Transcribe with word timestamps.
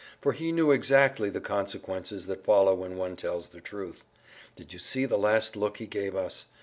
For 0.19 0.31
he 0.31 0.51
knew 0.51 0.71
exactly 0.71 1.29
the 1.29 1.39
consequences 1.39 2.25
that 2.25 2.43
follow 2.43 2.73
when 2.73 2.97
one 2.97 3.15
tells 3.15 3.49
the 3.49 3.61
truth. 3.61 4.03
Did 4.55 4.73
you 4.73 4.79
see 4.79 5.05
the 5.05 5.15
last 5.15 5.55
look 5.55 5.77
he 5.77 5.85
gave 5.85 6.15
us? 6.15 6.47